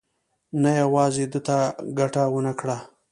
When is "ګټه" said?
1.97-2.23